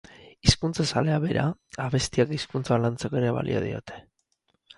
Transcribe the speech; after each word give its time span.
Hizkuntza 0.45 0.85
zalea 0.93 1.19
bera, 1.25 1.43
abestiak 1.83 2.33
hizkuntzak 2.39 2.83
lantzeko 2.87 3.21
ere 3.21 3.31
balio 3.37 3.61
diote. 3.69 4.03